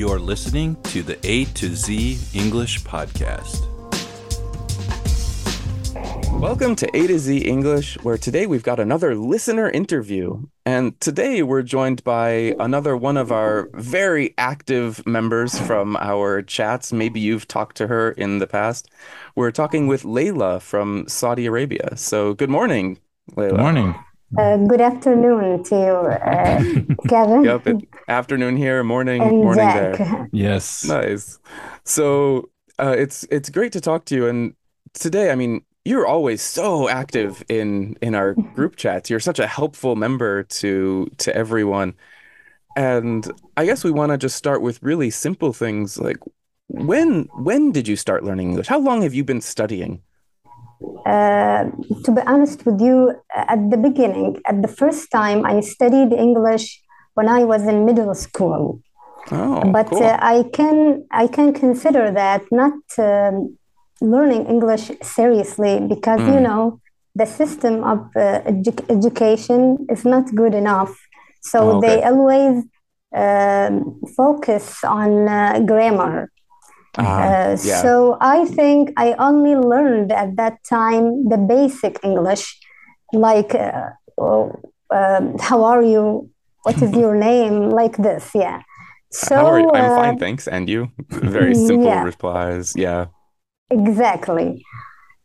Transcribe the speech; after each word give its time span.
You're 0.00 0.18
listening 0.18 0.80
to 0.84 1.02
the 1.02 1.18
A 1.28 1.44
to 1.44 1.76
Z 1.76 2.18
English 2.32 2.80
Podcast. 2.84 3.66
Welcome 6.40 6.74
to 6.76 6.88
A 6.96 7.06
to 7.06 7.18
Z 7.18 7.36
English, 7.36 8.02
where 8.02 8.16
today 8.16 8.46
we've 8.46 8.62
got 8.62 8.80
another 8.80 9.14
listener 9.14 9.68
interview. 9.68 10.42
And 10.64 10.98
today 11.02 11.42
we're 11.42 11.60
joined 11.60 12.02
by 12.02 12.56
another 12.58 12.96
one 12.96 13.18
of 13.18 13.30
our 13.30 13.68
very 13.74 14.32
active 14.38 15.06
members 15.06 15.58
from 15.58 15.96
our 15.96 16.40
chats. 16.40 16.94
Maybe 16.94 17.20
you've 17.20 17.46
talked 17.46 17.76
to 17.76 17.86
her 17.86 18.12
in 18.12 18.38
the 18.38 18.46
past. 18.46 18.88
We're 19.36 19.50
talking 19.50 19.86
with 19.86 20.04
Layla 20.04 20.62
from 20.62 21.08
Saudi 21.08 21.44
Arabia. 21.44 21.94
So 21.98 22.32
good 22.32 22.48
morning, 22.48 22.98
Layla. 23.32 23.50
Good 23.50 23.60
morning. 23.60 23.94
Uh, 24.38 24.56
good 24.58 24.80
afternoon 24.80 25.62
to 25.64 25.74
you, 25.74 25.92
uh, 25.92 26.62
Kevin. 27.08 27.44
Yep, 27.44 27.66
it, 27.66 27.88
afternoon 28.08 28.56
here, 28.56 28.84
morning, 28.84 29.22
and 29.22 29.32
morning 29.32 29.68
Jack. 29.68 29.98
there. 29.98 30.28
Yes. 30.32 30.84
Nice. 30.84 31.38
So 31.84 32.50
uh, 32.78 32.94
it's 32.96 33.24
it's 33.24 33.50
great 33.50 33.72
to 33.72 33.80
talk 33.80 34.04
to 34.06 34.14
you. 34.14 34.28
And 34.28 34.54
today, 34.94 35.30
I 35.32 35.34
mean, 35.34 35.62
you're 35.84 36.06
always 36.06 36.42
so 36.42 36.88
active 36.88 37.42
in 37.48 37.96
in 38.00 38.14
our 38.14 38.34
group 38.54 38.76
chats. 38.76 39.10
You're 39.10 39.20
such 39.20 39.40
a 39.40 39.46
helpful 39.48 39.96
member 39.96 40.44
to 40.44 41.10
to 41.18 41.34
everyone. 41.34 41.94
And 42.76 43.26
I 43.56 43.66
guess 43.66 43.82
we 43.84 43.90
want 43.90 44.12
to 44.12 44.18
just 44.18 44.36
start 44.36 44.62
with 44.62 44.82
really 44.82 45.10
simple 45.10 45.52
things 45.52 45.98
like 45.98 46.18
when 46.68 47.28
when 47.34 47.72
did 47.72 47.88
you 47.88 47.96
start 47.96 48.24
learning 48.24 48.50
English? 48.50 48.68
How 48.68 48.78
long 48.78 49.02
have 49.02 49.14
you 49.14 49.24
been 49.24 49.40
studying? 49.40 50.02
Uh, 51.06 51.64
to 52.04 52.12
be 52.12 52.20
honest 52.26 52.64
with 52.66 52.80
you, 52.80 53.14
at 53.34 53.70
the 53.70 53.76
beginning, 53.76 54.40
at 54.46 54.62
the 54.62 54.68
first 54.68 55.10
time, 55.10 55.44
I 55.46 55.60
studied 55.60 56.12
English 56.12 56.80
when 57.14 57.28
I 57.28 57.44
was 57.44 57.62
in 57.66 57.84
middle 57.84 58.14
school. 58.14 58.80
Oh, 59.32 59.72
but 59.72 59.88
cool. 59.88 60.02
uh, 60.02 60.16
I 60.20 60.44
can 60.52 61.06
I 61.10 61.26
can 61.26 61.52
consider 61.52 62.10
that 62.12 62.42
not 62.50 62.74
um, 62.98 63.56
learning 64.00 64.46
English 64.46 64.90
seriously 65.02 65.80
because 65.88 66.26
you 66.26 66.40
Mm. 66.40 66.46
know 66.46 66.80
the 67.14 67.26
system 67.26 67.84
of 67.84 67.98
uh, 68.16 68.40
edu- 68.52 68.84
education 68.88 69.86
is 69.90 70.04
not 70.04 70.34
good 70.34 70.54
enough. 70.54 70.96
So 71.42 71.58
Oh, 71.60 71.80
they 71.80 72.02
always 72.02 72.64
um, 73.14 74.00
focus 74.16 74.84
on 74.84 75.28
uh, 75.28 75.60
grammar. 75.60 76.30
Ah, 76.98 77.02
Uh, 77.02 77.56
yeah. 77.62 77.82
So 77.82 78.16
I 78.20 78.44
think 78.46 78.92
I 78.96 79.14
only 79.18 79.54
learned 79.54 80.10
at 80.12 80.36
that 80.36 80.58
time 80.64 81.28
the 81.28 81.38
basic 81.38 81.98
English, 82.02 82.58
like 83.12 83.54
uh, 83.54 83.90
um, 84.90 85.38
how 85.38 85.64
are 85.64 85.82
you? 85.82 86.30
What 86.62 86.82
is 86.82 86.92
your 87.02 87.14
name? 87.14 87.70
Like 87.70 87.96
this, 87.96 88.30
yeah. 88.34 88.62
So 89.12 89.34
How 89.34 89.46
are 89.46 89.60
you? 89.60 89.70
I'm 89.74 89.90
uh, 89.90 89.96
fine, 89.96 90.18
thanks. 90.18 90.46
And 90.48 90.68
you? 90.68 90.90
Very 91.08 91.54
simple 91.54 91.86
yeah. 91.86 92.02
replies. 92.02 92.74
Yeah. 92.76 93.06
Exactly. 93.70 94.64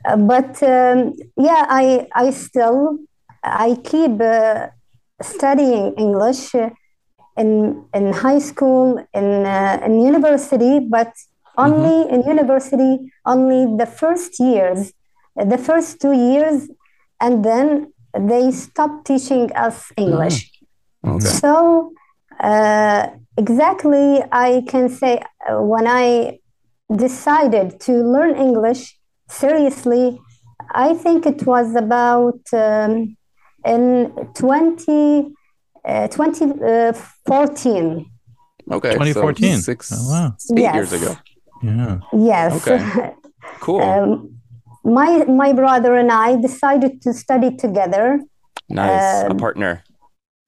Uh, 0.07 0.17
but 0.17 0.61
um, 0.63 1.13
yeah, 1.37 1.65
I 1.69 2.07
I 2.13 2.29
still 2.31 2.99
I 3.43 3.77
keep 3.83 4.21
uh, 4.21 4.67
studying 5.21 5.93
English 5.97 6.53
uh, 6.55 6.69
in 7.37 7.85
in 7.93 8.13
high 8.13 8.39
school 8.39 9.01
in 9.13 9.45
uh, 9.45 9.81
in 9.85 10.01
university, 10.01 10.79
but 10.79 11.11
only 11.57 12.09
in 12.13 12.21
university 12.23 13.11
only 13.25 13.61
the 13.77 13.85
first 13.85 14.39
years, 14.39 14.91
uh, 15.39 15.45
the 15.45 15.57
first 15.57 15.99
two 16.01 16.13
years, 16.13 16.69
and 17.21 17.43
then 17.43 17.91
they 18.17 18.51
stopped 18.51 19.05
teaching 19.07 19.51
us 19.53 19.91
English. 19.97 20.51
Okay. 21.05 21.25
So 21.25 21.91
uh, 22.39 23.07
exactly, 23.37 24.23
I 24.31 24.63
can 24.67 24.89
say 24.89 25.21
uh, 25.47 25.61
when 25.61 25.85
I 25.87 26.39
decided 26.95 27.79
to 27.81 27.93
learn 28.03 28.35
English 28.35 28.97
seriously, 29.29 30.19
I 30.73 30.93
think 30.93 31.25
it 31.25 31.45
was 31.45 31.75
about 31.75 32.39
um, 32.53 33.15
in 33.65 34.11
20, 34.33 35.33
uh, 35.85 36.07
2014. 36.07 38.05
Okay. 38.71 38.89
so 38.91 38.93
2014. 38.97 39.57
six, 39.61 39.91
Oh, 39.93 40.09
wow. 40.11 40.35
eight 40.51 40.59
Yes. 40.59 40.75
years 40.75 40.93
ago. 40.93 41.15
Yeah. 41.65 41.99
Yes. 42.31 42.49
Okay. 42.67 42.79
Cool. 43.59 43.81
um, 43.89 44.09
my, 44.83 45.25
my 45.25 45.51
brother 45.53 45.95
and 45.95 46.11
I 46.11 46.35
decided 46.47 47.01
to 47.03 47.13
study 47.13 47.55
together. 47.55 48.19
nice. 48.69 49.23
a 49.23 49.31
um, 49.31 49.37
partner. 49.37 49.83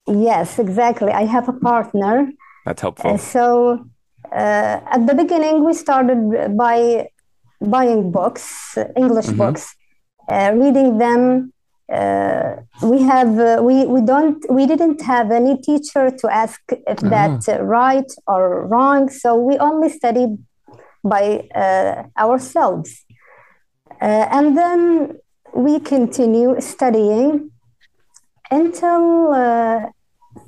Yes, 0.08 0.60
exactly. 0.60 1.12
I 1.12 1.26
have 1.36 1.48
a 1.50 1.54
partner. 1.72 2.16
That's 2.66 2.82
Uh, 2.82 2.86
helpful. 2.86 3.18
so 3.18 3.46
uh, 4.32 4.76
at 4.96 5.02
the 5.10 5.16
beginning, 5.24 5.56
we 5.68 5.74
started 5.74 6.20
by 6.66 6.78
buying 7.76 8.02
books, 8.12 8.46
English 9.04 9.28
Mhm. 9.32 9.38
books, 9.42 9.64
uh, 10.34 10.52
reading 10.64 10.90
them. 11.06 11.22
Uh, 12.00 12.50
we 12.92 12.98
have 13.14 13.32
uh, 13.40 13.50
we 13.68 13.76
we 13.96 14.02
don't 14.12 14.40
we 14.58 14.64
didn't 14.72 15.00
have 15.14 15.28
any 15.40 15.54
teacher 15.68 16.04
to 16.20 16.26
ask 16.44 16.60
if 16.94 17.00
Ah. 17.04 17.10
that's 17.16 17.46
uh, 17.48 17.58
right 17.80 18.10
or 18.34 18.42
wrong. 18.72 19.02
So 19.22 19.30
we 19.48 19.54
only 19.70 19.90
studied 20.00 20.32
by 21.04 21.48
uh, 21.56 22.04
ourselves, 22.18 23.06
uh, 24.02 24.26
and 24.38 24.58
then 24.58 25.18
we 25.56 25.80
continue 25.80 26.60
studying 26.62 27.52
until 28.52 29.34
uh, 29.34 29.86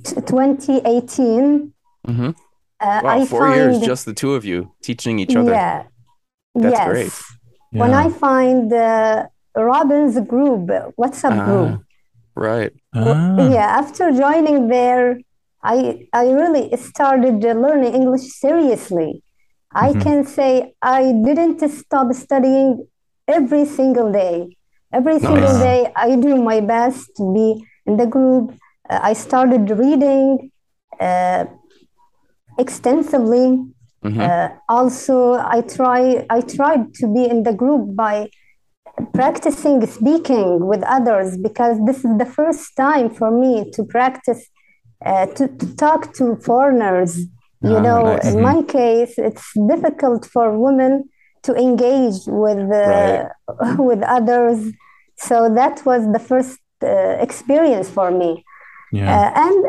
t- 0.04 0.16
2018. 0.22 1.74
hmm 2.08 2.32
Uh, 2.82 3.02
Wow, 3.04 3.20
I 3.20 3.26
four 3.26 3.48
years, 3.56 3.80
just 3.92 4.06
the 4.06 4.14
two 4.14 4.36
of 4.36 4.44
you 4.46 4.72
teaching 4.82 5.20
each 5.20 5.36
other. 5.36 5.52
Yeah. 5.52 5.84
That's 6.56 6.80
yes. 6.80 6.88
great. 6.88 7.14
When 7.82 7.92
Yeah. 7.92 8.06
I 8.06 8.10
find 8.10 8.72
uh, 8.72 9.28
Robin's 9.72 10.16
group, 10.32 10.64
WhatsApp 11.02 11.36
Ah, 11.40 11.46
group, 11.50 11.72
Right. 12.36 12.72
Ah. 12.96 13.36
yeah, 13.56 13.68
after 13.82 14.12
joining 14.26 14.70
there, 14.70 15.20
I 15.74 16.08
I 16.14 16.24
really 16.40 16.66
started 16.78 17.44
uh, 17.44 17.52
learning 17.66 17.94
English 18.00 18.26
seriously. 18.44 19.12
I 19.74 19.94
Mhm. 19.94 20.02
can 20.02 20.26
say 20.26 20.74
I 20.82 21.12
didn't 21.12 21.60
stop 21.70 22.14
studying 22.14 22.88
every 23.28 23.66
single 23.66 24.12
day. 24.12 24.50
Every 24.92 25.20
single 25.20 25.60
day, 25.60 25.92
I 25.96 26.16
do 26.16 26.36
my 26.36 26.60
best 26.62 27.16
to 27.18 27.24
be 27.34 27.64
in 27.86 27.98
the 27.98 28.08
group. 28.08 28.54
Uh, 28.90 29.00
I 29.04 29.14
started 29.14 29.70
reading 29.70 30.52
uh, 31.00 31.46
extensively. 32.58 33.46
Mhm. 34.04 34.22
Uh, 34.22 34.50
also, 34.68 35.34
I 35.34 35.62
try 35.62 36.26
I 36.30 36.42
tried 36.42 36.94
to 37.00 37.08
be 37.08 37.24
in 37.30 37.44
the 37.44 37.54
group 37.54 37.96
by 37.96 38.30
practicing 39.14 39.86
speaking 39.86 40.66
with 40.68 40.82
others 40.84 41.38
because 41.38 41.78
this 41.86 42.00
is 42.04 42.18
the 42.18 42.26
first 42.26 42.76
time 42.76 43.10
for 43.10 43.30
me 43.32 43.70
to 43.76 43.84
practice 43.84 44.42
uh, 45.06 45.26
to, 45.36 45.48
to 45.48 45.76
talk 45.76 46.14
to 46.14 46.36
foreigners. 46.38 47.14
You 47.62 47.78
Ah, 47.78 47.82
know, 47.82 48.04
nice. 48.16 48.26
in 48.26 48.42
my 48.42 48.64
case, 48.64 49.14
it's 49.18 49.46
difficult 49.68 50.26
for 50.26 50.58
women 50.58 51.10
to 51.44 51.54
engage 51.56 52.20
with 52.28 52.72
uh, 52.72 53.26
with 53.90 54.02
others. 54.04 54.60
So 55.18 55.54
that 55.54 55.86
was 55.86 56.02
the 56.16 56.20
first 56.20 56.60
uh, 56.84 57.18
experience 57.28 57.90
for 57.90 58.12
me. 58.12 58.44
Yeah. 58.92 59.12
Uh, 59.14 59.32
and 59.46 59.60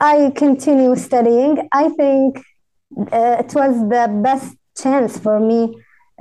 I 0.00 0.32
continue 0.34 0.94
studying. 0.96 1.68
I 1.72 1.88
think 1.90 2.38
uh, 3.12 3.36
it 3.44 3.54
was 3.54 3.74
the 3.88 4.04
best 4.22 4.56
chance 4.76 5.18
for 5.18 5.38
me 5.40 5.60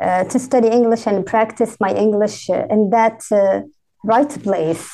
uh, 0.01 0.23
to 0.25 0.37
study 0.39 0.67
English 0.67 1.07
and 1.07 1.25
practice 1.25 1.77
my 1.79 1.93
English 1.93 2.49
uh, 2.49 2.65
in 2.69 2.89
that 2.91 3.21
uh, 3.31 3.61
right 4.03 4.29
place. 4.43 4.85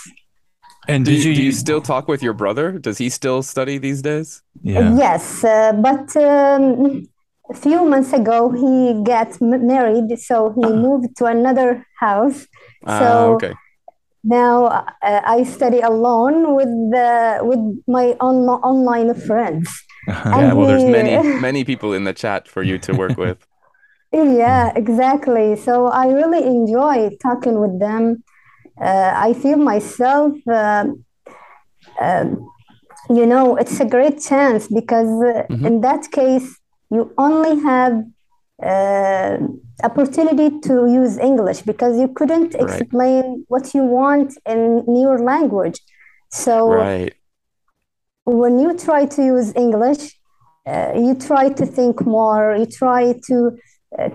And 0.87 1.05
Do 1.05 1.11
did 1.11 1.23
you, 1.23 1.25
you, 1.25 1.33
do 1.33 1.43
you 1.43 1.51
still 1.51 1.81
talk 1.81 2.07
with 2.07 2.23
your 2.23 2.33
brother? 2.33 2.79
Does 2.79 2.97
he 2.97 3.09
still 3.09 3.43
study 3.43 3.77
these 3.77 4.01
days? 4.01 4.41
Yeah. 4.63 4.97
Yes, 4.97 5.43
uh, 5.43 5.73
but 5.73 6.15
um, 6.17 7.07
a 7.49 7.53
few 7.53 7.83
months 7.85 8.13
ago 8.13 8.51
he 8.51 9.01
got 9.03 9.41
m- 9.41 9.65
married, 9.65 10.17
so 10.19 10.53
he 10.55 10.61
moved 10.73 11.15
to 11.17 11.25
another 11.25 11.85
house. 11.99 12.45
Ah, 12.83 13.27
So 13.27 13.29
okay. 13.29 13.53
now 14.23 14.65
uh, 14.65 14.83
I 15.25 15.43
study 15.43 15.81
alone 15.81 16.55
with 16.55 16.69
the 16.91 17.39
with 17.43 17.59
my 17.87 18.15
on- 18.19 18.49
online 18.49 19.13
friends. 19.15 19.69
Yeah, 20.29 20.53
well, 20.53 20.65
there's 20.65 20.85
many, 20.85 21.21
many 21.37 21.63
people 21.63 21.93
in 21.93 22.03
the 22.03 22.13
chat 22.13 22.47
for 22.47 22.63
you 22.63 22.77
to 22.79 22.93
work 22.95 23.17
with. 23.17 23.45
Yeah, 24.11 24.71
exactly. 24.75 25.55
So 25.55 25.87
I 25.87 26.07
really 26.07 26.43
enjoy 26.43 27.17
talking 27.21 27.59
with 27.59 27.79
them. 27.79 28.23
Uh, 28.81 29.11
I 29.15 29.33
feel 29.33 29.57
myself, 29.57 30.33
um 30.47 31.03
um, 32.01 32.49
you 33.09 33.25
know, 33.25 33.55
it's 33.55 33.79
a 33.79 33.85
great 33.85 34.21
chance 34.21 34.67
because 34.67 35.09
uh, 35.23 35.43
Mhm. 35.49 35.67
in 35.67 35.81
that 35.81 36.11
case, 36.11 36.59
you 36.89 37.13
only 37.17 37.61
have 37.63 38.03
uh, 38.63 39.37
opportunity 39.83 40.59
to 40.61 40.87
use 40.87 41.17
English 41.17 41.61
because 41.61 41.97
you 41.99 42.07
couldn't 42.09 42.55
Right. 42.59 42.59
explain 42.59 43.45
what 43.47 43.73
you 43.73 43.83
want 43.83 44.33
in 44.45 44.83
your 44.95 45.19
language. 45.19 45.79
So 46.31 46.63
Right. 46.65 47.13
when 48.25 48.59
you 48.59 48.75
try 48.77 49.05
to 49.05 49.23
use 49.23 49.53
English, 49.55 50.19
uh, 50.65 50.93
you 50.95 51.15
try 51.15 51.49
to 51.49 51.65
think 51.65 52.05
more. 52.05 52.55
You 52.57 52.65
try 52.65 53.13
to 53.27 53.35
uh, 53.47 53.51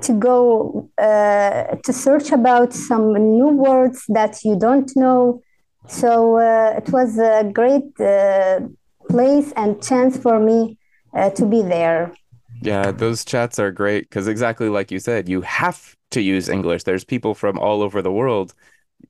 to 0.00 0.12
go 0.12 0.90
uh, 0.98 1.76
to 1.84 1.92
search 1.92 2.30
about 2.30 2.72
some 2.72 3.12
new 3.14 3.48
words 3.48 4.04
that 4.08 4.44
you 4.44 4.58
don't 4.58 4.90
know. 4.96 5.40
So 5.88 6.36
uh, 6.38 6.74
it 6.76 6.90
was 6.90 7.18
a 7.18 7.44
great 7.52 7.98
uh, 8.00 8.60
place 9.08 9.52
and 9.56 9.82
chance 9.82 10.16
for 10.16 10.38
me 10.38 10.78
uh, 11.14 11.30
to 11.30 11.46
be 11.46 11.62
there. 11.62 12.12
Yeah, 12.60 12.92
those 12.92 13.24
chats 13.24 13.58
are 13.58 13.72
great 13.72 14.08
because 14.08 14.28
exactly 14.28 14.68
like 14.68 14.90
you 14.90 15.00
said, 15.00 15.28
you 15.28 15.40
have 15.40 15.96
to 16.12 16.20
use 16.20 16.48
English. 16.48 16.84
There's 16.84 17.04
people 17.04 17.34
from 17.34 17.58
all 17.58 17.82
over 17.82 18.02
the 18.02 18.12
world. 18.12 18.54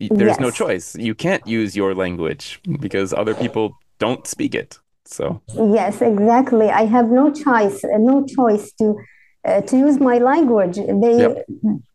There's 0.00 0.40
no 0.40 0.50
choice. 0.50 0.96
You 0.96 1.14
can't 1.14 1.46
use 1.46 1.76
your 1.76 1.94
language 1.94 2.60
because 2.80 3.12
other 3.12 3.34
people 3.34 3.76
don't 3.98 4.26
speak 4.26 4.54
it. 4.54 4.78
So, 5.04 5.42
Yes, 5.54 6.00
exactly. 6.00 6.70
I 6.70 6.86
have 6.86 7.08
no 7.10 7.30
choice, 7.30 7.80
no 7.84 8.24
choice 8.24 8.72
to 8.74 8.96
uh, 9.44 9.60
to 9.62 9.76
use 9.76 9.98
my 9.98 10.18
language. 10.18 10.76
They 10.76 11.16
Yep. 11.22 11.46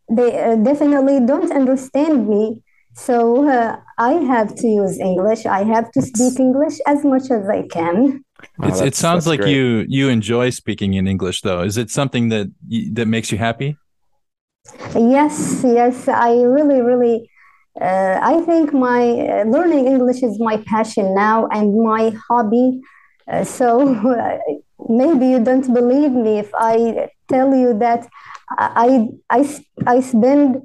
they 0.10 0.40
uh, 0.44 0.56
definitely 0.56 1.20
don't 1.26 1.52
understand 1.52 2.28
me, 2.28 2.62
so 2.94 3.48
uh, 3.48 3.78
I 3.98 4.14
have 4.14 4.56
to 4.56 4.68
use 4.68 5.00
English. 5.00 5.46
I 5.46 5.64
have 5.64 5.92
to 5.92 6.02
speak 6.02 6.40
English 6.40 6.80
as 6.88 7.04
much 7.04 7.30
as 7.32 7.48
I 7.50 7.64
can. 7.68 8.24
oh, 8.62 8.68
It's, 8.68 8.82
it 8.82 8.96
sounds 8.96 9.28
like 9.28 9.40
great. 9.40 9.56
you 9.56 9.86
you 9.88 10.10
enjoy 10.10 10.50
speaking 10.52 10.94
in 10.94 11.08
English, 11.08 11.42
though. 11.42 11.62
Is 11.62 11.78
it 11.78 11.90
something 11.90 12.30
that 12.30 12.48
that 12.94 13.08
makes 13.08 13.32
you 13.32 13.38
happy? 13.38 13.78
Yes, 14.96 15.62
yes, 15.64 16.08
I 16.08 16.34
really, 16.42 16.82
really. 16.82 17.30
Uh, 17.80 18.20
I 18.22 18.42
think 18.42 18.74
my 18.74 19.02
uh, 19.12 19.44
learning 19.46 19.88
English 19.88 20.24
is 20.24 20.40
my 20.40 20.58
passion 20.66 21.14
now 21.14 21.48
and 21.48 21.76
my 21.84 22.12
hobby. 22.28 22.82
Uh, 23.32 23.44
so 23.44 23.68
uh, 23.96 24.38
maybe 24.90 25.28
you 25.28 25.40
don't 25.44 25.72
believe 25.74 26.12
me 26.12 26.40
if 26.40 26.52
I 26.56 27.10
tell 27.28 27.56
you 27.56 27.78
that 27.80 28.08
I, 28.58 29.08
I, 29.30 29.64
I 29.86 30.00
spend 30.02 30.62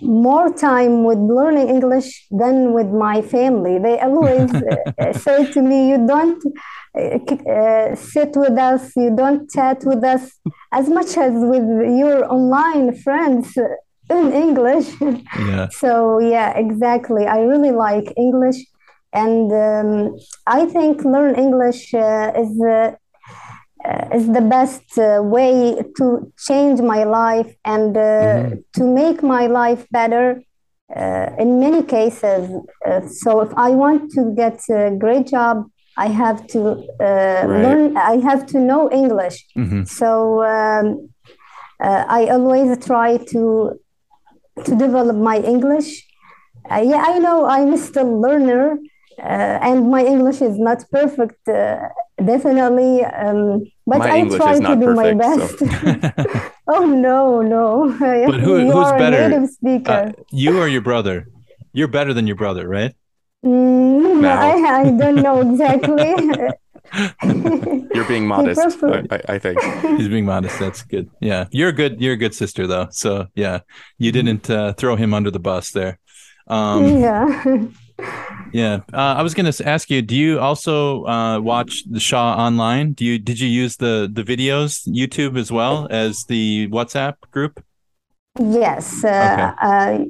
more 0.00 0.52
time 0.52 1.04
with 1.04 1.18
learning 1.18 1.68
English 1.68 2.26
than 2.30 2.72
with 2.72 2.88
my 2.88 3.22
family. 3.22 3.78
They 3.78 4.00
always 4.00 4.50
uh, 4.52 5.12
say 5.24 5.50
to 5.52 5.62
me, 5.62 5.90
You 5.90 6.06
don't 6.06 6.42
uh, 6.98 7.18
uh, 7.50 7.94
sit 7.94 8.32
with 8.34 8.58
us, 8.58 8.96
you 8.96 9.14
don't 9.14 9.48
chat 9.50 9.82
with 9.84 10.02
us 10.02 10.38
as 10.72 10.88
much 10.88 11.16
as 11.16 11.32
with 11.34 11.64
your 11.98 12.30
online 12.32 12.96
friends 12.96 13.56
in 14.10 14.32
English. 14.32 14.88
Yeah. 15.00 15.68
So 15.82 16.18
yeah, 16.18 16.56
exactly. 16.56 17.26
I 17.26 17.40
really 17.40 17.72
like 17.72 18.12
English, 18.16 18.58
and 19.12 19.52
um, 19.52 20.16
I 20.46 20.66
think 20.66 21.04
learn 21.04 21.34
English 21.34 21.94
uh, 21.94 22.32
is 22.36 22.52
uh, 22.62 22.92
uh, 23.88 24.16
is 24.16 24.26
the 24.38 24.40
best 24.56 24.86
uh, 24.98 25.20
way 25.36 25.82
to 25.98 26.32
change 26.46 26.80
my 26.94 27.02
life 27.04 27.50
and 27.64 27.96
uh, 27.96 28.02
Mhm. 28.02 28.62
to 28.76 28.82
make 29.00 29.18
my 29.22 29.44
life 29.46 29.82
better. 29.98 30.26
Uh, 31.00 31.28
in 31.38 31.58
many 31.64 31.82
cases, 31.82 32.42
uh, 32.88 33.00
so 33.22 33.40
if 33.46 33.50
I 33.56 33.70
want 33.82 34.10
to 34.16 34.22
get 34.42 34.56
a 34.70 34.90
great 35.04 35.26
job, 35.36 35.54
I 35.96 36.08
have 36.22 36.38
to 36.54 36.60
uh, 37.08 37.44
learn. 37.64 37.96
I 37.96 38.14
have 38.28 38.42
to 38.52 38.58
know 38.68 38.82
English. 39.02 39.36
hmm 39.56 39.84
So 39.84 40.08
um, 40.54 40.86
uh, 41.86 42.04
I 42.18 42.20
always 42.36 42.68
try 42.90 43.10
to 43.32 43.42
to 44.66 44.74
develop 44.76 45.16
my 45.16 45.38
English. 45.54 45.90
Uh, 46.70 46.82
yeah, 46.90 47.02
I 47.12 47.18
know 47.18 47.46
I'm 47.46 47.76
still 47.76 48.20
learner, 48.20 48.78
uh, 49.18 49.56
and 49.68 49.90
my 49.90 50.04
English 50.04 50.40
is 50.42 50.56
not 50.58 50.84
perfect, 50.90 51.40
uh, 51.48 51.88
definitely. 52.22 53.04
Um, 53.04 53.64
but 53.86 53.98
My 53.98 54.10
I 54.10 54.16
English 54.18 54.40
try 54.40 54.58
to 54.58 54.76
do 54.76 54.94
my 54.94 55.14
perfect, 55.14 55.58
so- 55.58 55.66
best. 55.66 56.52
oh 56.68 56.86
no, 56.86 57.42
no! 57.42 57.96
But 57.98 58.40
who- 58.40 58.58
you 58.60 58.72
who's 58.72 58.86
are 58.86 58.98
better? 58.98 59.16
a 59.22 59.28
native 59.28 59.50
speaker. 59.50 59.92
Uh, 59.92 60.12
you 60.30 60.58
or 60.58 60.68
your 60.68 60.80
brother? 60.82 61.26
You're 61.72 61.88
better 61.88 62.12
than 62.14 62.26
your 62.26 62.36
brother, 62.36 62.68
right? 62.68 62.94
Mm, 63.44 64.20
No. 64.20 64.28
I, 64.28 64.80
I 64.80 64.84
don't 64.90 65.16
know 65.16 65.40
exactly. 65.40 66.14
You're 67.94 68.04
being 68.04 68.26
modest, 68.26 68.82
I, 68.82 69.02
I, 69.10 69.20
I 69.34 69.38
think. 69.38 69.60
He's 69.98 70.08
being 70.08 70.26
modest. 70.26 70.58
That's 70.58 70.82
good. 70.82 71.08
Yeah, 71.20 71.46
you're 71.50 71.70
a 71.70 71.72
good. 71.72 72.00
You're 72.00 72.12
a 72.12 72.16
good 72.18 72.34
sister, 72.34 72.66
though. 72.66 72.88
So 72.90 73.28
yeah, 73.34 73.60
you 73.98 74.12
didn't 74.12 74.50
uh, 74.50 74.74
throw 74.74 74.96
him 74.96 75.14
under 75.14 75.30
the 75.30 75.38
bus 75.40 75.70
there. 75.70 75.98
Um, 76.48 76.98
yeah. 77.00 77.44
Yeah, 78.52 78.80
uh, 78.92 79.14
I 79.18 79.22
was 79.22 79.34
going 79.34 79.50
to 79.50 79.68
ask 79.68 79.90
you. 79.90 80.02
Do 80.02 80.14
you 80.16 80.38
also 80.40 81.04
uh, 81.06 81.40
watch 81.40 81.84
the 81.90 82.00
Shaw 82.00 82.34
online? 82.36 82.92
Do 82.92 83.04
you 83.04 83.18
did 83.18 83.40
you 83.40 83.48
use 83.48 83.76
the 83.76 84.10
the 84.12 84.22
videos 84.22 84.86
YouTube 84.88 85.38
as 85.38 85.50
well 85.50 85.88
as 85.90 86.24
the 86.24 86.68
WhatsApp 86.68 87.14
group? 87.30 87.64
Yes, 88.38 89.04
uh, 89.04 89.08
Okay. 89.08 89.52
I, 89.58 90.06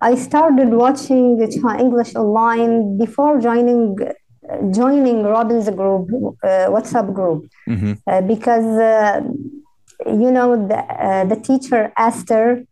I 0.00 0.14
started 0.14 0.70
watching 0.70 1.38
the 1.38 1.46
Chi- 1.48 1.78
English 1.80 2.14
online 2.14 2.98
before 2.98 3.40
joining 3.40 3.96
joining 4.72 5.22
Robin's 5.24 5.68
group, 5.70 6.08
uh, 6.42 6.66
WhatsApp 6.74 7.12
group, 7.14 7.50
hmm 7.68 7.92
uh, 8.06 8.22
because 8.22 8.66
uh, 8.78 9.20
you 10.06 10.30
know 10.30 10.68
the 10.68 10.78
uh, 10.78 11.24
the 11.24 11.36
teacher 11.36 11.92
Esther. 11.98 12.64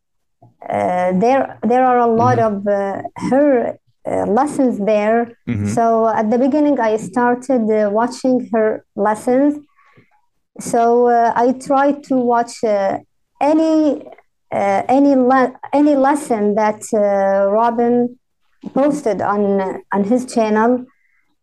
Uh, 0.68 1.12
there 1.18 1.58
there 1.62 1.84
are 1.84 1.98
a 1.98 2.06
lot 2.06 2.38
of 2.38 2.66
uh, 2.66 3.02
her 3.30 3.78
uh, 4.06 4.24
lessons 4.26 4.78
there. 4.92 5.18
hmm 5.46 5.66
So 5.66 6.08
at 6.08 6.30
the 6.30 6.38
beginning, 6.38 6.78
I 6.80 6.96
started 6.96 7.62
uh, 7.70 7.90
watching 7.90 8.48
her 8.52 8.84
lessons. 8.94 9.58
So 10.60 11.08
uh, 11.08 11.32
I 11.34 11.52
tried 11.52 12.02
to 12.04 12.16
watch 12.16 12.64
uh, 12.64 12.98
any 13.40 14.02
uh, 14.52 14.82
any 14.88 15.14
le- 15.14 15.54
any 15.72 15.94
lesson 15.96 16.54
that 16.54 16.80
uh, 16.94 17.50
Robin 17.50 18.18
posted 18.74 19.20
on 19.20 19.42
on 19.94 20.04
his 20.04 20.22
channel. 20.34 20.70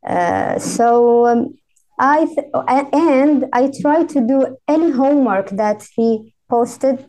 Uh, 0.07 0.57
so 0.59 1.27
um, 1.27 1.53
I 1.99 2.25
th- 2.25 2.47
and 2.91 3.45
I 3.53 3.71
tried 3.81 4.09
to 4.15 4.21
do 4.21 4.57
any 4.67 4.89
homework 4.91 5.49
that 5.51 5.85
he 5.95 6.33
posted. 6.49 7.05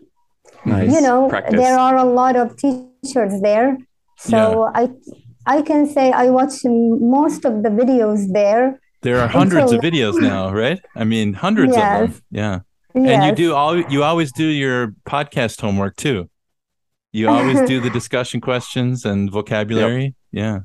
Nice. 0.67 0.93
You 0.93 1.01
know, 1.01 1.29
Practice. 1.29 1.61
there 1.61 1.79
are 1.79 1.97
a 1.97 2.05
lot 2.05 2.37
of 2.37 2.57
teachers 2.57 3.41
there. 3.41 3.79
So 4.19 4.71
I 4.75 4.91
I 5.47 5.63
can 5.63 5.87
say 5.87 6.11
I 6.11 6.31
watch 6.31 6.65
most 6.65 7.45
of 7.45 7.63
the 7.63 7.69
videos 7.69 8.33
there. 8.33 8.81
There 9.03 9.19
are 9.21 9.29
hundreds 9.29 9.73
of 9.73 9.81
videos 9.81 10.21
now, 10.21 10.53
right? 10.63 10.81
I 10.97 11.05
mean, 11.05 11.35
hundreds 11.35 11.77
of 11.77 11.81
them. 11.83 12.23
Yeah. 12.31 12.61
And 12.95 13.25
you 13.25 13.35
do 13.35 13.55
all 13.55 13.79
you 13.79 14.03
always 14.05 14.33
do 14.33 14.47
your 14.47 14.95
podcast 15.07 15.61
homework 15.61 15.97
too. 15.97 16.31
You 17.13 17.29
always 17.29 17.61
do 17.69 17.81
the 17.81 17.91
discussion 18.01 18.41
questions 18.41 19.05
and 19.05 19.31
vocabulary. 19.31 20.15
Yeah. 20.33 20.61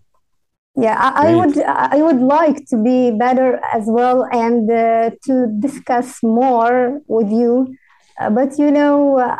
Yeah, 0.75 0.95
I, 0.97 1.27
I 1.27 1.35
would 1.35 1.57
I 1.61 1.97
would 2.01 2.21
like 2.21 2.65
to 2.67 2.77
be 2.81 3.11
better 3.11 3.59
as 3.73 3.83
well 3.87 4.25
and 4.31 4.69
uh, 4.71 5.11
to 5.25 5.47
discuss 5.59 6.23
more 6.23 7.01
with 7.07 7.29
you. 7.29 7.75
Uh, 8.19 8.29
but 8.29 8.57
you 8.57 8.71
know, 8.71 9.19
uh, 9.19 9.35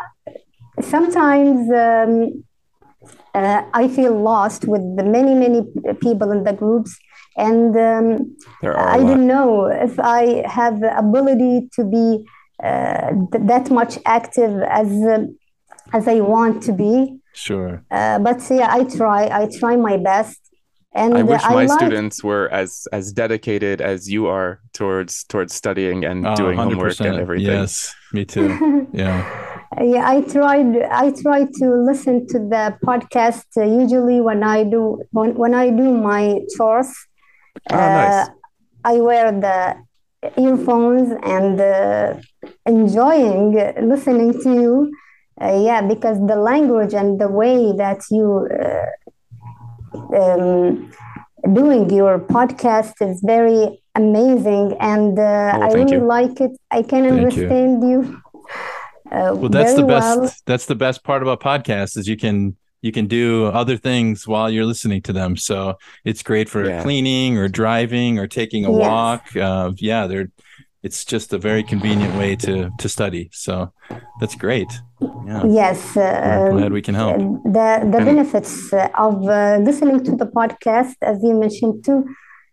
sometimes 0.82 1.72
um, 1.72 2.44
uh, 3.36 3.64
I 3.74 3.88
feel 3.88 4.20
lost 4.20 4.66
with 4.66 4.82
the 4.98 5.04
many 5.04 5.34
many 5.34 5.62
people 6.02 6.32
in 6.32 6.44
the 6.44 6.54
groups, 6.54 6.98
and 7.38 7.76
um, 7.78 8.38
I 8.64 8.98
don't 8.98 9.28
know 9.28 9.68
if 9.68 10.00
I 10.00 10.44
have 10.48 10.82
the 10.82 10.98
ability 10.98 11.70
to 11.74 11.84
be 11.84 12.26
uh, 12.64 13.12
th- 13.32 13.46
that 13.46 13.70
much 13.70 13.98
active 14.06 14.62
as 14.64 14.90
uh, 14.92 15.26
as 15.94 16.08
I 16.08 16.20
want 16.20 16.64
to 16.64 16.74
be. 16.74 17.20
Sure. 17.34 17.84
Uh, 17.92 18.20
but 18.20 18.46
yeah, 18.50 18.70
I 18.72 18.84
try. 18.84 19.30
I 19.32 19.50
try 19.60 19.76
my 19.76 19.98
best. 19.98 20.40
And 20.94 21.16
I 21.16 21.22
wish 21.22 21.42
I 21.44 21.54
my 21.54 21.66
like... 21.66 21.80
students 21.80 22.24
were 22.24 22.50
as 22.52 22.88
as 22.92 23.14
dedicated 23.14 23.80
as 23.80 24.10
you 24.10 24.26
are 24.28 24.60
towards 24.74 25.24
towards 25.26 25.54
studying 25.54 26.04
and 26.04 26.26
oh, 26.26 26.36
doing 26.36 26.58
100%. 26.58 26.64
homework 26.64 27.00
and 27.00 27.20
everything. 27.20 27.46
Yes, 27.46 27.96
me 28.12 28.26
too. 28.26 28.88
Yeah. 28.94 29.39
Yeah, 29.78 30.10
I 30.10 30.22
tried. 30.22 30.82
I 30.92 31.12
try 31.12 31.46
to 31.46 31.76
listen 31.76 32.26
to 32.28 32.40
the 32.40 32.76
podcast 32.84 33.46
uh, 33.56 33.64
usually 33.64 34.20
when 34.20 34.44
I 34.44 34.64
do 34.64 35.04
when, 35.12 35.36
when 35.36 35.54
I 35.54 35.70
do 35.70 35.94
my 35.94 36.42
chores. 36.58 36.92
Oh, 37.72 37.76
nice. 37.76 38.28
Uh, 38.28 38.32
I 38.84 38.96
wear 38.96 39.32
the 39.32 39.76
earphones 40.38 41.12
and 41.24 41.62
uh, 41.62 42.16
enjoying 42.66 43.54
listening 43.82 44.34
to 44.42 44.54
you. 44.54 44.92
Uh, 45.40 45.62
yeah, 45.64 45.82
because 45.82 46.18
the 46.28 46.36
language 46.36 46.94
and 46.94 47.22
the 47.22 47.30
way 47.30 47.72
that 47.78 48.02
you 48.10 48.48
uh, 48.52 50.18
um, 50.18 50.92
doing 51.54 51.90
your 51.92 52.20
podcast 52.20 52.94
is 53.02 53.22
very 53.24 53.82
amazing, 53.96 54.76
and 54.80 55.18
uh, 55.18 55.54
oh, 55.56 55.62
I 55.62 55.74
really 55.74 55.98
you. 55.98 56.06
like 56.08 56.42
it. 56.42 56.52
I 56.72 56.82
can 56.82 57.04
thank 57.04 57.18
understand 57.18 57.84
you. 57.84 58.02
you 58.02 58.22
uh, 59.12 59.36
well, 59.36 59.50
that's 59.50 59.76
the 59.76 59.86
best. 59.86 60.20
Well. 60.20 60.34
That's 60.46 60.66
the 60.66 60.76
best 60.76 61.04
part 61.04 61.22
about 61.22 61.40
podcasts 61.40 61.98
is 61.98 62.08
you 62.08 62.18
can 62.18 62.56
you 62.82 62.92
can 62.92 63.08
do 63.08 63.46
other 63.48 63.78
things 63.78 64.28
while 64.28 64.50
you're 64.50 64.66
listening 64.66 65.02
to 65.04 65.14
them. 65.14 65.36
So 65.36 65.78
it's 66.06 66.24
great 66.24 66.50
for 66.50 66.66
yeah. 66.66 66.82
cleaning 66.82 67.38
or 67.38 67.48
driving 67.48 68.20
or 68.20 68.28
taking 68.28 68.66
a 68.66 68.72
yes. 68.72 68.80
walk. 68.80 69.36
Uh, 69.36 69.72
yeah, 69.78 70.08
they're 70.08 70.30
it's 70.82 71.04
just 71.04 71.34
a 71.34 71.38
very 71.38 71.64
convenient 71.64 72.16
way 72.16 72.36
to 72.38 72.70
to 72.78 72.90
study. 72.90 73.30
So 73.34 73.74
that's 74.20 74.36
great. 74.36 74.72
Yeah. 75.26 75.44
Yes. 75.46 75.98
Uh, 75.98 76.50
glad 76.52 76.72
we 76.72 76.82
can 76.82 76.96
help. 76.96 77.18
The 77.18 77.82
the 77.84 78.02
benefits 78.10 78.72
of 78.74 79.28
uh, 79.28 79.58
listening 79.62 80.04
to 80.06 80.16
the 80.16 80.28
podcast, 80.28 80.96
as 81.02 81.22
you 81.22 81.34
mentioned 81.34 81.84
too, 81.84 82.06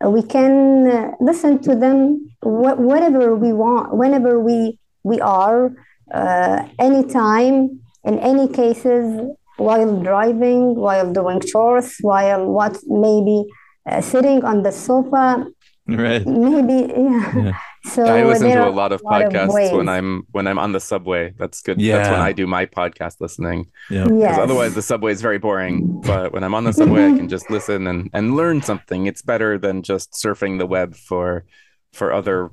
uh, 0.03 0.09
we 0.09 0.23
can 0.23 0.87
uh, 0.87 1.11
listen 1.19 1.59
to 1.59 1.75
them 1.75 2.29
wh- 2.41 2.79
whatever 2.79 3.35
we 3.35 3.53
want, 3.53 3.95
whenever 3.95 4.39
we 4.39 4.79
we 5.03 5.21
are, 5.21 5.71
uh, 6.13 6.67
anytime, 6.79 7.81
in 8.03 8.19
any 8.19 8.47
cases, 8.47 9.27
while 9.57 10.01
driving, 10.01 10.75
while 10.75 11.11
doing 11.11 11.41
chores, 11.41 11.97
while 12.01 12.45
what 12.45 12.77
maybe 12.87 13.45
uh, 13.89 14.01
sitting 14.01 14.43
on 14.43 14.63
the 14.63 14.71
sofa. 14.71 15.45
Right. 15.87 16.25
Maybe 16.25 16.93
yeah. 16.97 17.35
yeah 17.35 17.57
so 17.87 18.03
I 18.05 18.23
listen 18.23 18.49
to 18.49 18.67
a 18.67 18.69
lot 18.69 18.91
of 18.91 19.01
lot 19.03 19.21
podcasts 19.21 19.71
of 19.71 19.77
when 19.77 19.89
I'm 19.89 20.23
when 20.31 20.47
I'm 20.47 20.59
on 20.59 20.71
the 20.71 20.79
subway. 20.79 21.33
That's 21.37 21.61
good. 21.61 21.79
Yeah. 21.79 21.97
That's 21.97 22.09
when 22.09 22.19
I 22.19 22.31
do 22.31 22.47
my 22.47 22.65
podcast 22.65 23.19
listening. 23.19 23.71
Yeah. 23.89 24.03
Because 24.03 24.19
yes. 24.19 24.39
otherwise 24.39 24.75
the 24.75 24.81
subway 24.81 25.11
is 25.11 25.21
very 25.21 25.37
boring. 25.37 26.01
But 26.01 26.33
when 26.33 26.43
I'm 26.43 26.53
on 26.53 26.63
the 26.63 26.73
subway, 26.81 27.07
I 27.07 27.17
can 27.17 27.29
just 27.29 27.49
listen 27.49 27.87
and 27.87 28.09
and 28.13 28.35
learn 28.35 28.61
something. 28.61 29.05
It's 29.05 29.21
better 29.21 29.57
than 29.57 29.83
just 29.83 30.13
surfing 30.13 30.59
the 30.59 30.65
web 30.65 30.95
for 30.95 31.45
for 31.93 32.11
other 32.11 32.51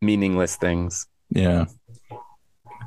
meaningless 0.00 0.56
things. 0.56 1.06
Yeah. 1.30 1.66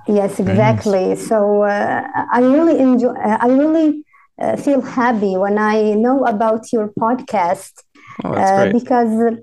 Yes, 0.10 0.40
exactly. 0.40 1.10
Nice. 1.10 1.28
So 1.28 1.64
uh, 1.64 2.02
I 2.34 2.40
really 2.42 2.80
enjoy. 2.80 3.14
I 3.14 3.48
really 3.48 4.04
uh, 4.42 4.56
feel 4.56 4.82
happy 4.82 5.38
when 5.38 5.60
I 5.60 5.94
know 5.94 6.26
about 6.26 6.74
your 6.74 6.92
podcast 7.00 7.74
oh, 8.24 8.34
uh, 8.34 8.72
because 8.72 9.38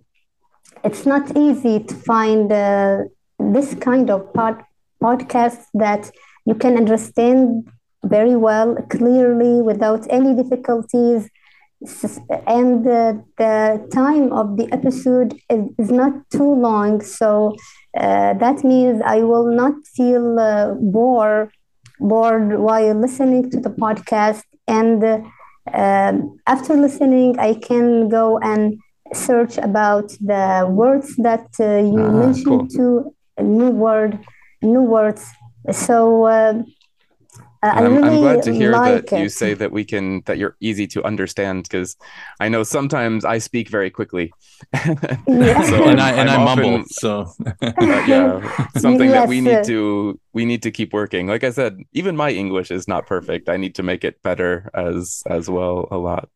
it's 0.83 1.07
not 1.07 1.37
easy 1.37 1.79
to 1.85 1.95
find 1.95 2.51
uh, 2.51 3.05
this 3.39 3.75
kind 3.77 4.11
of 4.11 4.33
pod- 4.35 4.65
podcast 5.01 5.61
that 5.75 6.11
you 6.47 6.57
can 6.57 6.77
understand 6.77 7.69
very 8.05 8.35
well, 8.35 8.75
clearly, 8.91 9.63
without 9.63 10.05
any 10.11 10.35
difficulties. 10.35 11.31
And 12.47 12.87
uh, 12.87 13.15
the 13.39 13.89
time 13.93 14.33
of 14.33 14.57
the 14.57 14.69
episode 14.73 15.35
is, 15.51 15.71
is 15.79 15.91
not 15.91 16.13
too 16.31 16.55
long. 16.55 17.01
So 17.01 17.55
uh, 17.97 18.35
that 18.35 18.65
means 18.65 19.03
I 19.05 19.23
will 19.23 19.51
not 19.51 19.75
feel 19.95 20.39
uh, 20.39 20.75
bored, 20.75 21.51
bored 21.99 22.59
while 22.59 22.95
listening 22.95 23.51
to 23.51 23.61
the 23.61 23.71
podcast. 23.71 24.43
And 24.69 25.03
uh, 25.05 26.13
after 26.47 26.75
listening, 26.75 27.39
I 27.39 27.55
can 27.55 28.09
go 28.09 28.39
and 28.39 28.79
search 29.13 29.57
about 29.59 30.11
the 30.21 30.67
words 30.69 31.15
that 31.17 31.47
uh, 31.61 31.79
you 31.79 32.01
ah, 32.01 32.11
mentioned 32.11 32.71
cool. 32.77 33.15
to 33.39 33.43
new 33.43 33.71
word, 33.71 34.19
new 34.63 34.83
words. 34.83 35.25
So 35.71 36.27
uh, 37.63 37.67
I 37.67 37.85
am 37.85 37.97
really 37.97 38.19
glad 38.19 38.43
to 38.45 38.53
hear 38.53 38.73
like 38.73 39.07
that 39.07 39.17
it. 39.17 39.23
you 39.23 39.29
say 39.29 39.55
that 39.55 39.73
we 39.73 39.85
can 39.85 40.23
that 40.27 40.39
you're 40.39 40.57
easy 40.61 40.87
to 40.89 41.05
understand 41.05 41.65
because 41.65 41.97
I 42.41 42.49
know 42.49 42.63
sometimes 42.63 43.25
I 43.25 43.39
speak 43.39 43.69
very 43.69 43.91
quickly. 43.91 44.33
yeah. 44.75 45.63
so 45.63 45.85
and 45.85 46.01
I 46.01 46.13
and 46.13 46.31
I'm 46.31 46.41
i 46.41 46.55
mumble. 46.55 46.85
So 46.89 47.33
uh, 47.63 47.73
yeah, 48.07 48.69
something 48.77 49.11
yes. 49.11 49.13
that 49.13 49.29
we 49.29 49.41
need 49.41 49.65
to 49.65 50.21
we 50.33 50.45
need 50.45 50.63
to 50.63 50.71
keep 50.71 50.93
working. 50.93 51.27
Like 51.27 51.45
I 51.45 51.51
said, 51.51 51.79
even 51.93 52.17
my 52.17 52.31
English 52.31 52.71
is 52.71 52.87
not 52.87 53.07
perfect. 53.07 53.49
I 53.49 53.57
need 53.57 53.75
to 53.77 53.83
make 53.83 54.05
it 54.05 54.23
better 54.23 54.71
as 54.75 55.23
as 55.27 55.49
well 55.49 55.89
a 55.91 55.97
lot. 55.97 56.29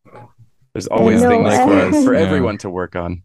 There's 0.73 0.87
always 0.87 1.21
things 1.21 1.55
for, 1.55 2.05
for 2.05 2.15
yeah. 2.15 2.21
everyone 2.21 2.59
to 2.59 2.71
work 2.71 2.95
on. 2.95 3.23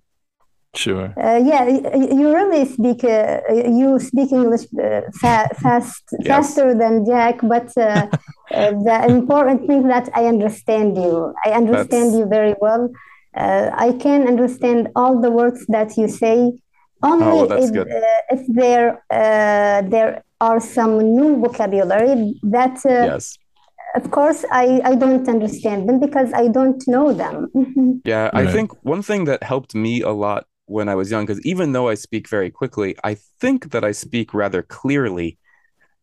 Sure. 0.77 1.13
Uh, 1.17 1.37
yeah, 1.37 1.67
you 1.67 2.33
really 2.33 2.65
speak. 2.65 3.03
Uh, 3.03 3.41
you 3.49 3.99
speak 3.99 4.31
English 4.31 4.65
uh, 4.77 5.01
fa- 5.13 5.49
fast, 5.61 6.03
yes. 6.19 6.27
faster 6.27 6.75
than 6.75 7.05
Jack. 7.05 7.39
But 7.41 7.75
uh, 7.77 8.07
uh, 8.51 8.71
the 8.71 9.05
important 9.07 9.67
thing 9.67 9.87
that 9.87 10.09
I 10.13 10.25
understand 10.25 10.97
you. 10.97 11.33
I 11.45 11.51
understand 11.51 12.07
That's... 12.07 12.17
you 12.17 12.25
very 12.25 12.55
well. 12.59 12.89
Uh, 13.35 13.69
I 13.73 13.93
can 13.93 14.27
understand 14.27 14.89
all 14.95 15.21
the 15.21 15.31
words 15.31 15.65
that 15.67 15.97
you 15.97 16.07
say. 16.07 16.53
Only 17.03 17.25
oh, 17.25 17.43
if, 17.51 17.71
if, 18.31 18.47
there 18.47 19.03
there 19.09 20.23
are 20.41 20.59
some 20.59 20.97
new 20.97 21.39
vocabulary 21.39 22.39
that 22.43 22.79
yes 22.85 23.37
of 23.95 24.11
course 24.11 24.43
I, 24.51 24.81
I 24.83 24.95
don't 24.95 25.27
understand 25.27 25.87
them 25.87 25.99
because 25.99 26.33
i 26.33 26.47
don't 26.47 26.83
know 26.87 27.13
them 27.13 28.01
yeah 28.05 28.29
i 28.33 28.45
think 28.45 28.71
one 28.83 29.01
thing 29.01 29.25
that 29.25 29.41
helped 29.43 29.73
me 29.73 30.01
a 30.01 30.11
lot 30.11 30.45
when 30.65 30.89
i 30.89 30.95
was 30.95 31.11
young 31.11 31.25
because 31.25 31.43
even 31.45 31.71
though 31.71 31.89
i 31.89 31.93
speak 31.93 32.27
very 32.27 32.49
quickly 32.49 32.95
i 33.03 33.15
think 33.39 33.71
that 33.71 33.83
i 33.83 33.91
speak 33.91 34.33
rather 34.33 34.61
clearly 34.61 35.37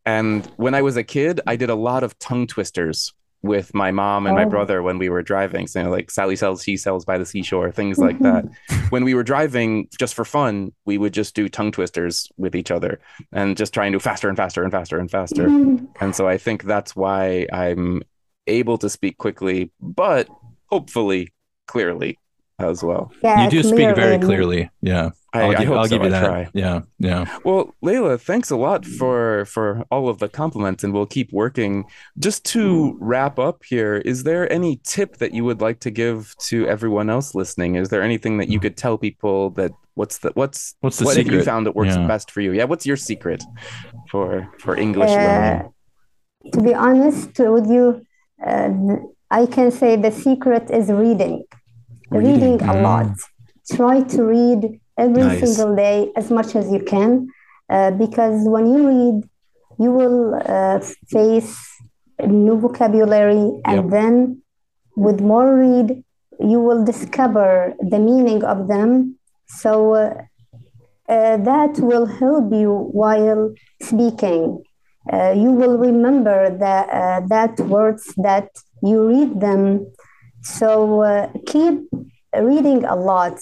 and 0.04 0.46
when 0.56 0.74
i 0.74 0.82
was 0.82 0.96
a 0.96 1.04
kid 1.04 1.40
i 1.46 1.56
did 1.56 1.70
a 1.70 1.74
lot 1.74 2.02
of 2.02 2.18
tongue 2.18 2.46
twisters 2.46 3.12
with 3.42 3.74
my 3.74 3.90
mom 3.90 4.26
and 4.26 4.34
oh. 4.34 4.36
my 4.36 4.44
brother 4.44 4.82
when 4.82 4.98
we 4.98 5.08
were 5.08 5.22
driving. 5.22 5.66
So, 5.66 5.80
you 5.80 5.84
know, 5.84 5.90
like 5.90 6.10
Sally 6.10 6.36
sells, 6.36 6.62
she 6.62 6.76
sells 6.76 7.04
by 7.04 7.18
the 7.18 7.26
seashore, 7.26 7.72
things 7.72 7.98
like 7.98 8.18
mm-hmm. 8.18 8.48
that. 8.68 8.90
when 8.90 9.04
we 9.04 9.14
were 9.14 9.24
driving 9.24 9.88
just 9.98 10.14
for 10.14 10.24
fun, 10.24 10.72
we 10.84 10.96
would 10.96 11.12
just 11.12 11.34
do 11.34 11.48
tongue 11.48 11.72
twisters 11.72 12.28
with 12.36 12.54
each 12.54 12.70
other 12.70 13.00
and 13.32 13.56
just 13.56 13.74
try 13.74 13.86
and 13.86 13.92
do 13.92 13.98
faster 13.98 14.28
and 14.28 14.36
faster 14.36 14.62
and 14.62 14.70
faster 14.70 14.98
and 14.98 15.10
faster. 15.10 15.48
Mm-hmm. 15.48 15.86
and 16.00 16.14
so 16.14 16.28
I 16.28 16.38
think 16.38 16.62
that's 16.62 16.94
why 16.94 17.46
I'm 17.52 18.02
able 18.46 18.78
to 18.78 18.88
speak 18.88 19.18
quickly, 19.18 19.72
but 19.80 20.28
hopefully 20.66 21.32
clearly 21.66 22.18
as 22.62 22.82
well. 22.82 23.12
Yeah, 23.22 23.44
you 23.44 23.50
do 23.50 23.62
clearly. 23.62 23.82
speak 23.84 23.96
very 23.96 24.18
clearly. 24.18 24.70
Yeah. 24.80 25.10
I, 25.34 25.40
I'll, 25.40 25.52
give, 25.52 25.72
I 25.72 25.74
I'll 25.74 25.84
so. 25.84 25.96
give, 25.96 26.04
you 26.04 26.10
that. 26.10 26.24
Try. 26.26 26.48
Yeah, 26.52 26.80
yeah. 26.98 27.38
Well, 27.42 27.74
Layla, 27.82 28.20
thanks 28.20 28.50
a 28.50 28.56
lot 28.56 28.84
for 28.84 29.46
for 29.46 29.82
all 29.90 30.10
of 30.10 30.18
the 30.18 30.28
compliments, 30.28 30.84
and 30.84 30.92
we'll 30.92 31.06
keep 31.06 31.32
working. 31.32 31.86
Just 32.18 32.44
to 32.46 32.98
wrap 33.00 33.38
up 33.38 33.64
here, 33.64 33.96
is 33.96 34.24
there 34.24 34.52
any 34.52 34.80
tip 34.84 35.16
that 35.18 35.32
you 35.32 35.44
would 35.44 35.62
like 35.62 35.80
to 35.80 35.90
give 35.90 36.34
to 36.48 36.68
everyone 36.68 37.08
else 37.08 37.34
listening? 37.34 37.76
Is 37.76 37.88
there 37.88 38.02
anything 38.02 38.36
that 38.38 38.48
you 38.48 38.60
could 38.60 38.76
tell 38.76 38.98
people 38.98 39.50
that 39.50 39.72
what's 39.94 40.18
the 40.18 40.32
what's 40.34 40.74
what's 40.80 40.98
the 40.98 41.06
what 41.06 41.14
secret? 41.14 41.32
have 41.32 41.40
you 41.40 41.44
found 41.44 41.64
that 41.66 41.74
works 41.74 41.96
yeah. 41.96 42.06
best 42.06 42.30
for 42.30 42.42
you? 42.42 42.52
Yeah, 42.52 42.64
what's 42.64 42.84
your 42.84 42.98
secret 42.98 43.42
for 44.10 44.46
for 44.58 44.76
English 44.76 45.10
uh, 45.10 45.14
learning? 45.14 45.72
To 46.52 46.60
be 46.60 46.74
honest 46.74 47.38
with 47.38 47.70
you, 47.70 48.04
uh, 48.46 48.70
I 49.30 49.46
can 49.46 49.70
say 49.70 49.96
the 49.96 50.10
secret 50.10 50.70
is 50.70 50.90
reading, 50.90 51.44
reading, 52.18 52.52
reading 52.52 52.68
a 52.68 52.72
mm. 52.72 52.82
lot. 52.82 53.16
Try 53.70 54.02
to 54.02 54.24
read 54.24 54.80
every 54.98 55.22
nice. 55.22 55.40
single 55.40 55.74
day 55.74 56.10
as 56.16 56.30
much 56.30 56.54
as 56.54 56.70
you 56.70 56.80
can 56.80 57.28
uh, 57.70 57.90
because 57.92 58.46
when 58.46 58.66
you 58.66 58.88
read 58.88 59.28
you 59.78 59.90
will 59.90 60.40
uh, 60.46 60.78
face 61.08 61.56
new 62.26 62.58
vocabulary 62.58 63.60
and 63.64 63.76
yep. 63.82 63.90
then 63.90 64.42
with 64.96 65.20
more 65.20 65.56
read 65.56 66.04
you 66.40 66.60
will 66.60 66.84
discover 66.84 67.74
the 67.80 67.98
meaning 67.98 68.44
of 68.44 68.68
them 68.68 69.18
so 69.46 69.94
uh, 69.94 70.14
uh 71.08 71.36
that 71.38 71.72
will 71.78 72.06
help 72.06 72.52
you 72.52 72.72
while 72.92 73.52
speaking 73.80 74.62
uh, 75.12 75.32
you 75.32 75.50
will 75.50 75.76
remember 75.78 76.56
that 76.58 76.88
uh, 76.90 77.20
that 77.26 77.58
words 77.60 78.14
that 78.16 78.48
you 78.82 79.08
read 79.08 79.40
them 79.40 79.84
so 80.42 81.30
keep 81.46 81.88
reading 82.34 82.84
a 82.84 82.96
lot. 82.96 83.38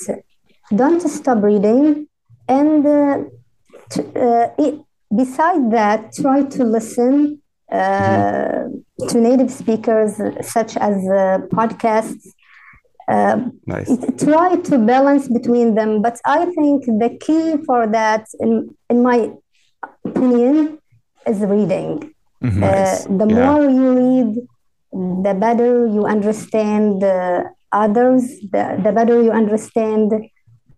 Don't 0.75 1.01
stop 1.01 1.43
reading. 1.43 2.07
And 2.49 2.87
uh, 2.87 3.25
uh, 4.17 4.49
it, 4.59 4.81
beside 5.15 5.71
that, 5.73 6.13
try 6.15 6.43
to 6.45 6.65
listen 6.65 7.41
uh, 7.71 7.77
mm-hmm. 7.77 9.07
to 9.09 9.21
native 9.21 9.51
speakers, 9.51 10.17
such 10.43 10.77
as 10.77 10.97
uh, 11.09 11.39
podcasts. 11.53 12.27
Uh, 13.09 13.51
nice. 13.67 13.91
Try 14.19 14.57
to 14.57 14.79
balance 14.79 15.29
between 15.29 15.75
them. 15.75 16.03
But 16.03 16.21
I 16.25 16.47
think 16.47 16.85
the 16.87 17.17
key 17.21 17.57
for 17.65 17.87
that, 17.89 18.27
in, 18.39 18.75
in 18.89 19.03
my 19.03 19.33
opinion, 20.05 20.79
is 21.27 21.41
reading. 21.41 22.15
Mm-hmm. 22.43 22.61
Nice. 22.61 23.05
the 23.05 23.27
yeah. 23.27 23.47
more 23.47 23.65
you 23.65 23.89
read, 24.01 24.49
the 24.93 25.37
better 25.39 25.87
you 25.87 26.05
understand 26.05 27.03
others, 27.73 28.23
the, 28.51 28.81
the 28.83 28.93
better 28.93 29.23
you 29.23 29.31
understand 29.31 30.13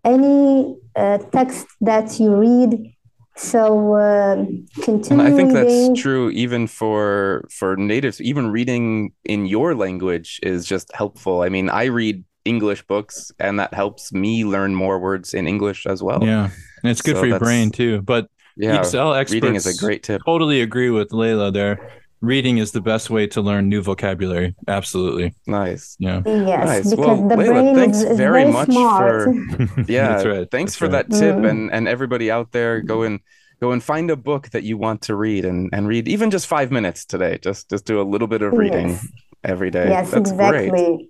any 0.03 0.75
uh, 0.95 1.17
text 1.31 1.65
that 1.81 2.19
you 2.19 2.35
read. 2.35 2.93
So 3.35 3.95
uh, 3.95 4.45
continue. 4.83 5.25
I 5.25 5.31
think 5.31 5.53
reading. 5.53 5.93
that's 5.93 6.01
true 6.01 6.29
even 6.29 6.67
for 6.67 7.47
for 7.49 7.75
natives. 7.75 8.21
Even 8.21 8.51
reading 8.51 9.11
in 9.25 9.47
your 9.47 9.73
language 9.73 10.39
is 10.43 10.65
just 10.65 10.93
helpful. 10.93 11.41
I 11.41 11.49
mean, 11.49 11.67
I 11.69 11.85
read 11.85 12.23
English 12.45 12.83
books, 12.83 13.31
and 13.39 13.59
that 13.59 13.73
helps 13.73 14.13
me 14.13 14.45
learn 14.45 14.75
more 14.75 14.99
words 14.99 15.33
in 15.33 15.47
English 15.47 15.87
as 15.87 16.03
well. 16.03 16.23
Yeah, 16.23 16.51
and 16.83 16.91
it's 16.91 17.01
good 17.01 17.15
so 17.15 17.21
for 17.21 17.25
your 17.25 17.39
brain 17.39 17.71
too. 17.71 18.03
But 18.03 18.27
yeah, 18.55 18.77
Excel 18.77 19.15
experts 19.15 19.33
reading 19.33 19.55
is 19.55 19.65
a 19.65 19.75
great 19.75 20.03
tip. 20.03 20.21
Totally 20.23 20.61
agree 20.61 20.91
with 20.91 21.09
Layla 21.09 21.51
there 21.51 22.02
reading 22.23 22.57
is 22.57 22.71
the 22.71 22.81
best 22.81 23.09
way 23.09 23.27
to 23.27 23.41
learn 23.41 23.67
new 23.67 23.81
vocabulary. 23.81 24.55
Absolutely. 24.67 25.35
Nice. 25.45 25.95
Yeah. 25.99 26.21
Yes, 26.25 26.65
nice. 26.65 26.89
because 26.89 26.97
well, 27.05 27.27
the 27.27 27.35
Layla, 27.35 27.47
brain 27.47 27.75
thanks 27.75 27.97
is, 27.97 28.03
is 28.03 28.17
very, 28.17 28.43
very 28.43 28.51
much 28.51 28.69
smart. 28.69 29.23
for 29.23 29.81
yeah. 29.87 30.07
That's 30.07 30.25
right. 30.25 30.49
Thanks 30.49 30.71
That's 30.71 30.77
for 30.77 30.87
right. 30.87 31.07
that 31.09 31.15
tip, 31.15 31.35
mm. 31.35 31.49
and 31.49 31.71
and 31.71 31.87
everybody 31.87 32.31
out 32.31 32.51
there, 32.51 32.81
go 32.81 33.03
and 33.03 33.19
go 33.61 33.71
and 33.71 33.83
find 33.83 34.09
a 34.09 34.15
book 34.15 34.49
that 34.51 34.63
you 34.63 34.77
want 34.77 35.03
to 35.03 35.15
read, 35.15 35.45
and 35.45 35.69
and 35.73 35.87
read 35.87 36.07
even 36.07 36.31
just 36.31 36.47
five 36.47 36.71
minutes 36.71 37.05
today. 37.05 37.37
Just 37.43 37.69
just 37.69 37.85
do 37.85 38.01
a 38.01 38.03
little 38.03 38.27
bit 38.27 38.41
of 38.41 38.53
reading 38.53 38.89
yes. 38.89 39.07
every 39.43 39.69
day. 39.69 39.89
Yes, 39.89 40.11
That's 40.11 40.31
exactly. 40.31 40.69
Great. 40.69 41.09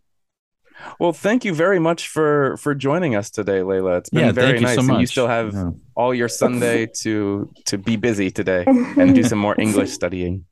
Well, 1.00 1.14
thank 1.14 1.46
you 1.46 1.54
very 1.54 1.80
much 1.80 2.10
for 2.10 2.58
for 2.58 2.74
joining 2.74 3.16
us 3.16 3.30
today, 3.30 3.60
Layla. 3.60 4.00
It's 4.00 4.10
been 4.10 4.26
yeah, 4.26 4.32
very 4.32 4.60
nice. 4.60 4.76
So 4.76 4.92
and 4.92 5.00
you 5.00 5.06
still 5.06 5.28
have 5.28 5.54
yeah. 5.54 5.70
all 5.96 6.14
your 6.14 6.28
Sunday 6.28 6.88
to 7.02 7.50
to 7.68 7.78
be 7.78 7.96
busy 7.96 8.32
today 8.32 8.66
and 8.66 9.14
do 9.14 9.24
some 9.24 9.38
more 9.38 9.56
English 9.60 9.92
studying. 9.92 10.46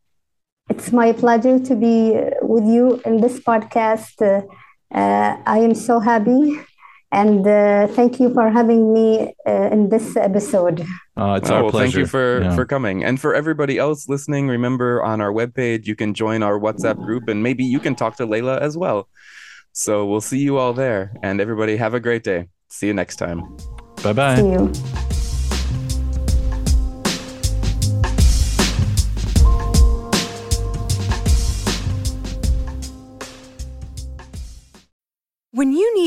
It's 0.72 0.94
my 0.94 1.12
pleasure 1.12 1.60
to 1.60 1.76
be 1.76 2.18
with 2.42 2.64
you 2.64 3.02
in 3.06 3.20
this 3.20 3.42
podcast. 3.42 4.16
Uh, 4.22 4.42
uh, 4.98 5.36
I 5.46 5.58
am 5.60 5.76
so 5.76 6.00
happy. 6.00 6.58
And 7.12 7.46
uh, 7.46 7.88
thank 7.88 8.22
you 8.22 8.34
for 8.34 8.50
having 8.50 8.94
me 8.94 9.36
uh, 9.46 9.68
in 9.70 9.90
this 9.90 10.16
episode. 10.16 10.80
Uh, 11.18 11.34
it's 11.40 11.50
oh, 11.50 11.56
our 11.56 11.64
well, 11.64 11.72
pleasure. 11.72 11.92
Thank 11.92 11.96
you 11.98 12.06
for, 12.06 12.42
yeah. 12.44 12.56
for 12.56 12.64
coming. 12.64 13.04
And 13.04 13.20
for 13.20 13.36
everybody 13.36 13.78
else 13.78 14.08
listening, 14.08 14.48
remember 14.48 15.04
on 15.04 15.20
our 15.20 15.34
webpage, 15.34 15.88
you 15.88 15.96
can 15.98 16.14
join 16.14 16.42
our 16.42 16.58
WhatsApp 16.58 17.04
group 17.04 17.28
and 17.28 17.44
maybe 17.44 17.66
you 17.66 17.82
can 17.82 17.94
talk 17.94 18.16
to 18.16 18.26
Layla 18.26 18.58
as 18.62 18.78
well. 18.78 19.10
So 19.74 20.06
we'll 20.06 20.22
see 20.22 20.40
you 20.40 20.58
all 20.58 20.72
there. 20.72 21.12
And 21.22 21.42
everybody, 21.42 21.76
have 21.76 21.94
a 21.94 22.00
great 22.00 22.24
day. 22.24 22.48
See 22.70 22.88
you 22.88 22.94
next 22.94 23.18
time. 23.18 23.42
Bye 24.04 24.14
bye. 24.14 24.38
See 24.38 24.52
you. 24.54 24.72
You 24.74 25.11